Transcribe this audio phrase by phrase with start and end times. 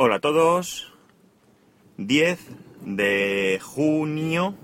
[0.00, 0.92] Hola a todos.
[1.96, 2.38] 10
[2.82, 4.54] de junio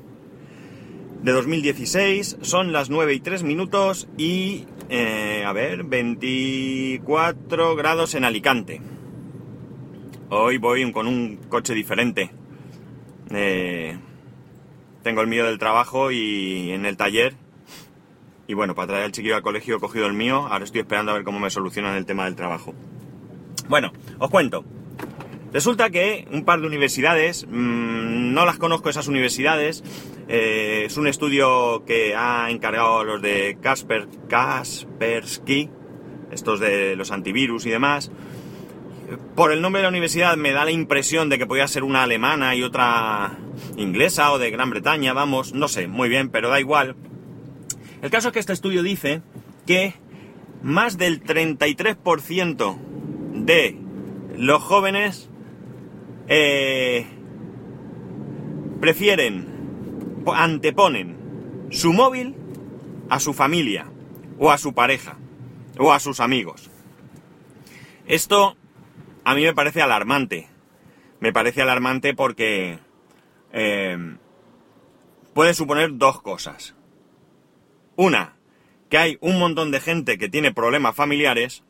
[1.25, 2.37] de 2016.
[2.43, 8.81] Son las 9 y 3 minutos y, eh, a ver, 24 grados en Alicante.
[10.31, 12.31] Hoy voy con un coche diferente.
[13.33, 13.99] Eh,
[15.03, 17.35] tengo el mío del trabajo y en el taller.
[18.47, 20.47] Y bueno, para traer al chiquillo al colegio he cogido el mío.
[20.47, 22.73] Ahora estoy esperando a ver cómo me solucionan el tema del trabajo.
[23.69, 23.91] Bueno,
[24.21, 24.65] os cuento.
[25.55, 29.85] Resulta que un par de universidades, mmm, no las conozco esas universidades,
[30.27, 35.71] eh, es un estudio que ha encargado los de Kasper, Kaspersky,
[36.33, 38.11] estos de los antivirus y demás.
[39.37, 42.03] Por el nombre de la universidad me da la impresión de que podía ser una
[42.03, 43.39] alemana y otra
[43.77, 46.97] inglesa o de Gran Bretaña, vamos, no sé, muy bien, pero da igual.
[48.03, 49.23] El caso es que este estudio dice
[49.69, 49.95] que
[50.65, 52.77] más del 33%
[53.35, 53.79] de
[54.37, 55.31] los jóvenes
[56.29, 57.07] eh,
[58.81, 59.47] prefieren,
[60.27, 62.35] anteponen su móvil
[63.09, 63.87] a su familia,
[64.39, 65.17] o a su pareja,
[65.79, 66.71] o a sus amigos.
[68.07, 68.57] Esto
[69.25, 70.49] a mí me parece alarmante.
[71.21, 72.79] Me parece alarmante porque
[73.53, 74.17] eh,
[75.33, 76.75] puede suponer dos cosas.
[77.97, 78.37] Una,
[78.91, 81.65] que hay un montón de gente que tiene problemas familiares,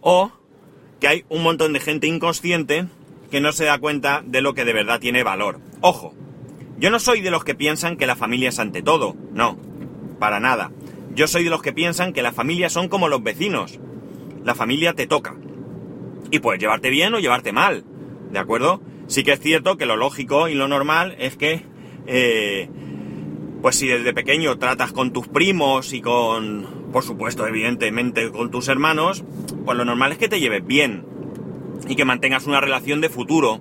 [0.00, 0.32] o
[1.00, 2.86] que hay un montón de gente inconsciente
[3.30, 5.60] que no se da cuenta de lo que de verdad tiene valor.
[5.80, 6.14] Ojo,
[6.78, 9.58] yo no soy de los que piensan que la familia es ante todo, no,
[10.18, 10.70] para nada.
[11.14, 13.80] Yo soy de los que piensan que la familia son como los vecinos.
[14.44, 15.34] La familia te toca.
[16.30, 17.84] Y puedes llevarte bien o llevarte mal,
[18.30, 18.80] ¿de acuerdo?
[19.08, 21.64] Sí que es cierto que lo lógico y lo normal es que,
[22.06, 22.68] eh,
[23.62, 28.68] pues si desde pequeño tratas con tus primos y con, por supuesto, evidentemente con tus
[28.68, 29.24] hermanos,
[29.68, 31.04] pues lo normal es que te lleves bien
[31.86, 33.60] y que mantengas una relación de futuro.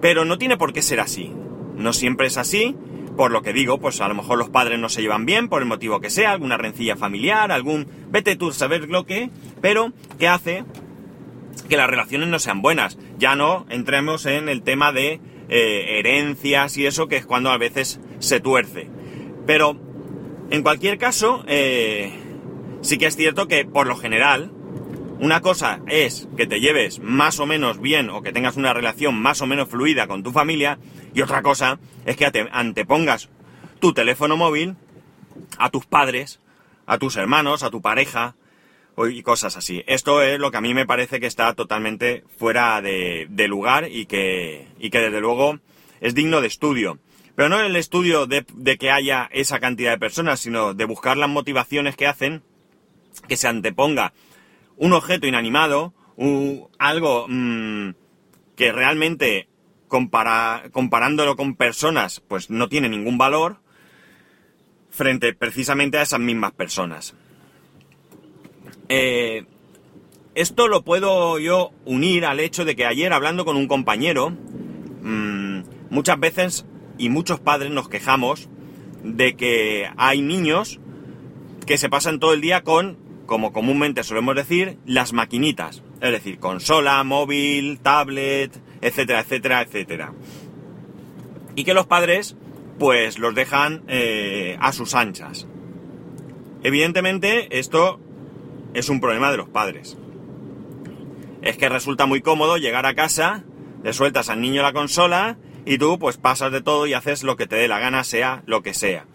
[0.00, 1.34] Pero no tiene por qué ser así.
[1.76, 2.74] No siempre es así,
[3.14, 5.60] por lo que digo, pues a lo mejor los padres no se llevan bien, por
[5.60, 7.86] el motivo que sea, alguna rencilla familiar, algún...
[8.08, 9.28] Vete tú a saber lo que,
[9.60, 10.64] pero ¿qué hace
[11.68, 12.96] que las relaciones no sean buenas?
[13.18, 15.20] Ya no entremos en el tema de
[15.50, 18.88] eh, herencias y eso, que es cuando a veces se tuerce.
[19.46, 19.78] Pero,
[20.48, 22.14] en cualquier caso, eh,
[22.80, 24.52] sí que es cierto que por lo general,
[25.18, 29.14] una cosa es que te lleves más o menos bien o que tengas una relación
[29.20, 30.78] más o menos fluida con tu familia
[31.14, 33.30] y otra cosa es que antepongas
[33.80, 34.76] tu teléfono móvil
[35.58, 36.40] a tus padres,
[36.86, 38.36] a tus hermanos, a tu pareja
[39.10, 39.82] y cosas así.
[39.86, 44.06] Esto es lo que a mí me parece que está totalmente fuera de, lugar y
[44.06, 45.58] que, y que desde luego
[46.00, 46.98] es digno de estudio.
[47.34, 51.18] Pero no el estudio de, de que haya esa cantidad de personas, sino de buscar
[51.18, 52.42] las motivaciones que hacen
[53.28, 54.12] que se anteponga
[54.76, 55.94] un objeto inanimado,
[56.78, 57.90] algo mmm,
[58.54, 59.48] que realmente
[59.88, 63.60] compara, comparándolo con personas, pues no tiene ningún valor
[64.90, 67.14] frente precisamente a esas mismas personas.
[68.88, 69.44] Eh,
[70.34, 75.60] esto lo puedo yo unir al hecho de que ayer hablando con un compañero, mmm,
[75.90, 76.66] muchas veces
[76.98, 78.48] y muchos padres nos quejamos
[79.02, 80.80] de que hay niños
[81.66, 85.82] que se pasan todo el día con como comúnmente solemos decir, las maquinitas.
[86.00, 90.12] Es decir, consola, móvil, tablet, etcétera, etcétera, etcétera.
[91.54, 92.36] Y que los padres,
[92.78, 95.46] pues, los dejan eh, a sus anchas.
[96.62, 98.00] Evidentemente, esto
[98.74, 99.96] es un problema de los padres.
[101.42, 103.44] Es que resulta muy cómodo llegar a casa,
[103.82, 107.36] le sueltas al niño la consola y tú, pues, pasas de todo y haces lo
[107.36, 109.06] que te dé la gana, sea lo que sea.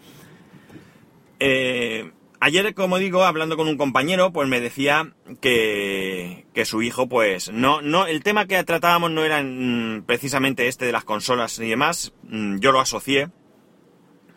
[1.40, 2.10] Eh,
[2.44, 7.52] Ayer, como digo, hablando con un compañero, pues me decía que, que su hijo, pues,
[7.52, 11.68] no, no, el tema que tratábamos no era mm, precisamente este de las consolas y
[11.68, 13.28] demás, mm, yo lo asocié,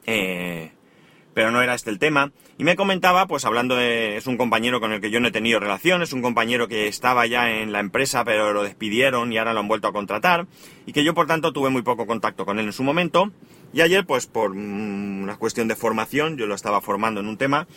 [0.06, 0.72] eh,
[1.34, 2.32] pero no era este el tema.
[2.60, 5.32] Y me comentaba, pues hablando de, es un compañero con el que yo no he
[5.32, 9.40] tenido relación, es un compañero que estaba ya en la empresa, pero lo despidieron y
[9.40, 10.46] ahora lo han vuelto a contratar,
[10.86, 13.32] y que yo por tanto tuve muy poco contacto con él en su momento,
[13.76, 17.68] y ayer, pues por una cuestión de formación, yo lo estaba formando en un tema,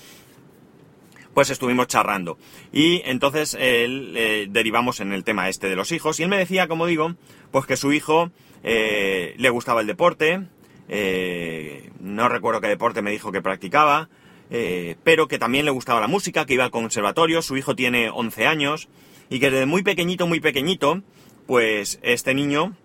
[1.34, 2.38] pues estuvimos charrando.
[2.72, 6.20] Y entonces él, eh, derivamos en el tema este de los hijos.
[6.20, 7.16] Y él me decía, como digo,
[7.50, 8.30] pues que su hijo
[8.62, 10.46] eh, le gustaba el deporte,
[10.88, 14.08] eh, no recuerdo qué deporte me dijo que practicaba,
[15.02, 18.46] pero que también le gustaba la música, que iba al conservatorio, su hijo tiene 11
[18.46, 18.88] años,
[19.30, 21.02] y que desde muy pequeñito, muy pequeñito,
[21.48, 22.76] pues este niño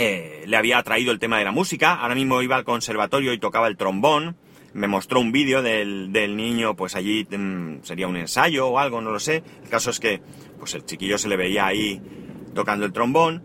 [0.00, 3.38] eh, le había atraído el tema de la música, ahora mismo iba al conservatorio y
[3.38, 4.36] tocaba el trombón,
[4.72, 9.00] me mostró un vídeo del, del, niño, pues allí mm, sería un ensayo o algo,
[9.00, 9.42] no lo sé.
[9.64, 10.20] El caso es que
[10.56, 12.00] pues el chiquillo se le veía ahí
[12.54, 13.42] tocando el trombón.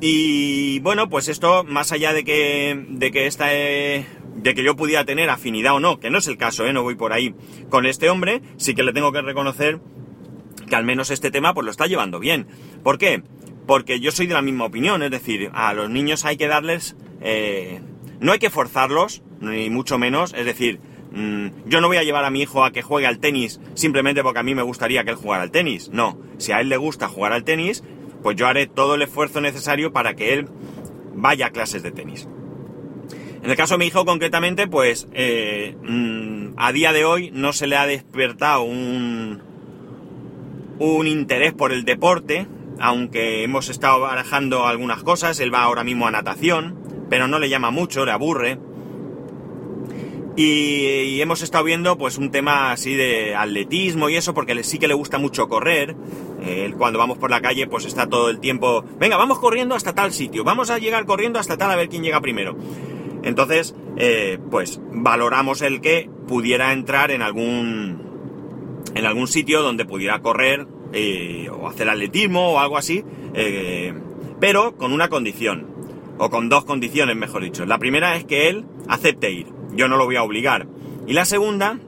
[0.00, 4.76] Y bueno, pues esto, más allá de que, de que esta, eh, de que yo
[4.76, 6.72] pudiera tener afinidad o no, que no es el caso, ¿eh?
[6.72, 7.34] no voy por ahí
[7.70, 9.80] con este hombre, sí que le tengo que reconocer
[10.68, 12.46] que al menos este tema pues lo está llevando bien.
[12.82, 13.22] ¿Por qué?
[13.66, 16.96] Porque yo soy de la misma opinión, es decir, a los niños hay que darles,
[17.20, 17.80] eh,
[18.20, 20.80] no hay que forzarlos, ni mucho menos, es decir,
[21.12, 24.22] mm, yo no voy a llevar a mi hijo a que juegue al tenis simplemente
[24.22, 26.76] porque a mí me gustaría que él jugara al tenis, no, si a él le
[26.76, 27.82] gusta jugar al tenis,
[28.22, 30.48] pues yo haré todo el esfuerzo necesario para que él
[31.14, 32.28] vaya a clases de tenis.
[33.42, 37.52] En el caso de mi hijo concretamente, pues eh, mm, a día de hoy no
[37.52, 39.40] se le ha despertado un,
[40.78, 42.46] un interés por el deporte,
[42.80, 46.78] aunque hemos estado barajando algunas cosas, él va ahora mismo a natación,
[47.08, 48.58] pero no le llama mucho, le aburre.
[50.36, 54.86] Y, hemos estado viendo pues un tema así de atletismo y eso, porque sí que
[54.86, 55.96] le gusta mucho correr.
[56.76, 60.12] cuando vamos por la calle pues está todo el tiempo, venga, vamos corriendo hasta tal
[60.12, 62.56] sitio, vamos a llegar corriendo hasta tal a ver quién llega primero.
[63.22, 68.04] Entonces, eh, pues valoramos el que pudiera entrar en algún
[68.94, 73.04] en algún sitio donde pudiera correr eh, o hacer atletismo o algo así,
[73.34, 73.94] eh,
[74.40, 75.66] pero con una condición,
[76.18, 77.66] o con dos condiciones, mejor dicho.
[77.66, 80.66] La primera es que él acepte ir, yo no lo voy a obligar.
[81.06, 81.78] Y la segunda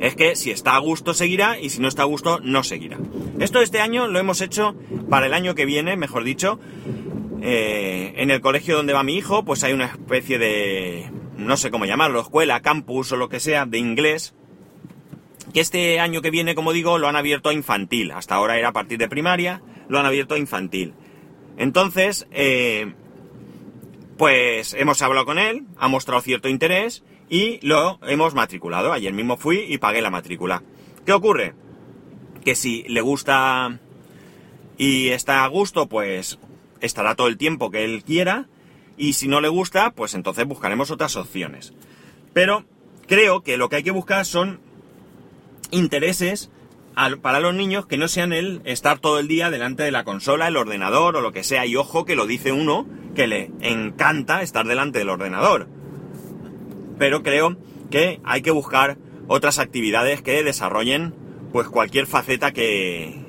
[0.00, 2.98] es que si está a gusto seguirá y si no está a gusto no seguirá.
[3.38, 4.74] Esto este año lo hemos hecho
[5.08, 6.58] para el año que viene, mejor dicho.
[7.42, 11.70] Eh, en el colegio donde va mi hijo, pues hay una especie de, no sé
[11.70, 14.34] cómo llamarlo, escuela, campus o lo que sea, de inglés,
[15.50, 18.12] que este año que viene, como digo, lo han abierto a infantil.
[18.12, 20.94] Hasta ahora era a partir de primaria, lo han abierto a infantil.
[21.56, 22.94] Entonces, eh,
[24.16, 28.92] pues hemos hablado con él, ha mostrado cierto interés y lo hemos matriculado.
[28.92, 30.62] Ayer mismo fui y pagué la matrícula.
[31.06, 31.54] ¿Qué ocurre?
[32.44, 33.78] Que si le gusta
[34.76, 36.38] y está a gusto, pues
[36.80, 38.48] estará todo el tiempo que él quiera.
[38.96, 41.72] Y si no le gusta, pues entonces buscaremos otras opciones.
[42.32, 42.64] Pero
[43.06, 44.60] creo que lo que hay que buscar son
[45.70, 46.50] intereses
[47.22, 50.48] para los niños que no sean el estar todo el día delante de la consola,
[50.48, 51.64] el ordenador o lo que sea.
[51.66, 55.68] Y ojo que lo dice uno que le encanta estar delante del ordenador.
[56.98, 57.56] Pero creo
[57.90, 61.14] que hay que buscar otras actividades que desarrollen
[61.52, 63.24] pues cualquier faceta que,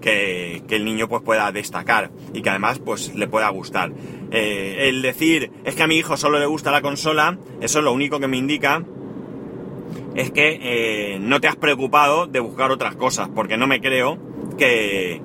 [0.00, 3.92] que, el niño pues pueda destacar y que además pues le pueda gustar.
[4.30, 7.84] Eh, el decir es que a mi hijo solo le gusta la consola, eso es
[7.84, 8.84] lo único que me indica
[10.18, 14.18] es que eh, no te has preocupado de buscar otras cosas, porque no me creo
[14.58, 15.22] que,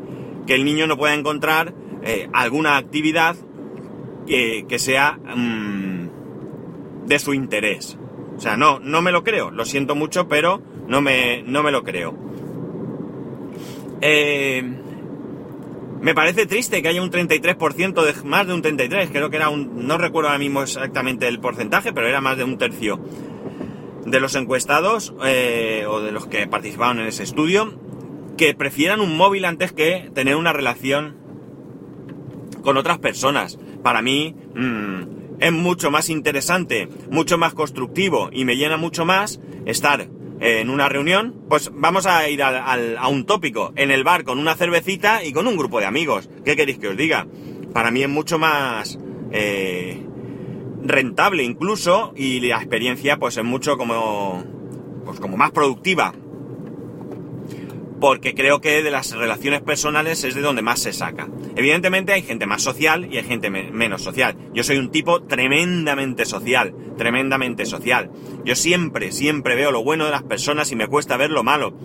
[0.47, 1.73] el niño no pueda encontrar
[2.03, 3.35] eh, alguna actividad
[4.27, 7.97] que, sea mm, de su interés.
[8.37, 11.71] O sea, no, no me lo creo, lo siento mucho, pero no me, no me
[11.71, 12.15] lo creo.
[13.99, 14.61] Eh,
[16.01, 19.49] me parece triste que haya un 33% de más de un 33, creo que era
[19.49, 22.99] un, no recuerdo ahora mismo exactamente el porcentaje, pero era más de un tercio
[24.05, 27.79] de los encuestados eh, o de los que participaron en ese estudio
[28.38, 31.17] que prefieran un móvil antes que tener una relación
[32.63, 33.59] con otras personas.
[33.83, 39.39] Para mí mm, es mucho más interesante, mucho más constructivo y me llena mucho más
[39.65, 40.07] estar
[40.39, 41.44] en una reunión.
[41.50, 45.47] Pues vamos a ir a, un tópico, en el bar con una cervecita y con
[45.47, 46.29] un grupo de amigos.
[46.44, 47.27] ¿Qué queréis que os diga?
[47.74, 48.98] Para mí es mucho más...
[49.31, 50.05] Eh,
[50.83, 54.43] rentable incluso y la experiencia pues es mucho como
[55.05, 56.13] pues como más productiva
[58.03, 61.29] porque creo que de las relaciones personales es de donde más se saca.
[61.55, 64.35] Evidentemente hay gente más social y hay gente menos social.
[64.53, 68.11] Yo soy un tipo tremendamente social, tremendamente social.
[68.43, 71.77] Yo siempre, siempre veo lo bueno de las personas y me cuesta ver lo malo.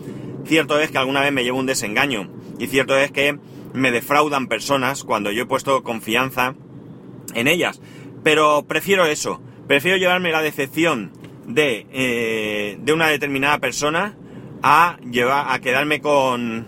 [0.44, 2.28] Cierto es que alguna vez me llevo un desengaño
[2.58, 3.38] y cierto es que
[3.72, 6.56] me defraudan personas cuando yo he puesto confianza
[7.34, 7.80] en ellas.
[8.22, 11.12] Pero prefiero eso, prefiero llevarme la decepción
[11.46, 14.16] de, eh, de una determinada persona
[14.62, 16.66] a, llevar, a quedarme con,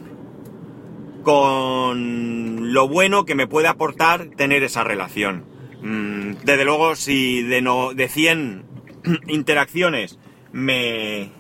[1.22, 5.44] con lo bueno que me puede aportar tener esa relación.
[5.82, 8.64] Mm, desde luego, si de, no, de 100
[9.28, 10.18] interacciones
[10.52, 11.30] me,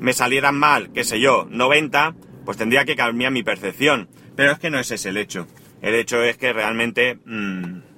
[0.00, 4.08] me salieran mal, qué sé yo, 90, pues tendría que cambiar mi percepción.
[4.34, 5.46] Pero es que no ese es el hecho.
[5.80, 7.18] El hecho es que realmente...
[7.24, 7.91] Mm,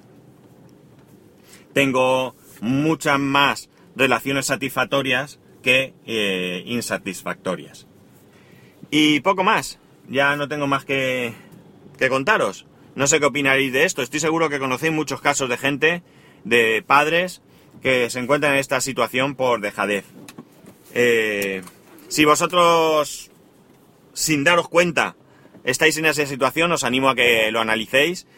[1.75, 7.87] tengo muchas más relaciones satisfactorias que eh, insatisfactorias.
[8.91, 9.79] Y poco más,
[10.09, 11.35] ya no tengo más que,
[11.99, 12.67] que contaros.
[12.95, 16.03] No sé qué opinaréis de esto, estoy seguro que conocéis muchos casos de gente,
[16.45, 17.43] de padres,
[17.83, 20.05] que se encuentran en esta situación por dejadez.
[20.95, 21.63] Eh,
[22.09, 23.31] si vosotros,
[24.13, 25.17] sin daros cuenta,
[25.65, 28.29] estáis en esa situación, os animo a que lo analicéis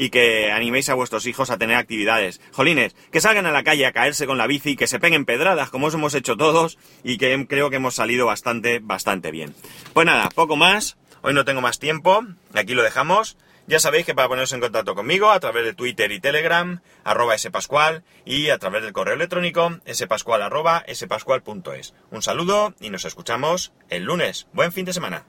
[0.00, 2.40] y que animéis a vuestros hijos a tener actividades.
[2.52, 5.68] Jolines, que salgan a la calle a caerse con la bici, que se peguen pedradas,
[5.68, 9.54] como os hemos hecho todos, y que creo que hemos salido bastante, bastante bien.
[9.92, 10.96] Pues nada, poco más.
[11.20, 12.24] Hoy no tengo más tiempo.
[12.54, 13.36] Aquí lo dejamos.
[13.66, 17.36] Ya sabéis que para poneros en contacto conmigo a través de Twitter y Telegram, arroba
[17.36, 21.92] spascual, y a través del correo electrónico spascual arroba spascual.es.
[22.10, 24.46] Un saludo y nos escuchamos el lunes.
[24.54, 25.26] Buen fin de semana.